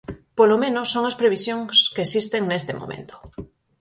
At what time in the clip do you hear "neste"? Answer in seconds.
2.45-2.73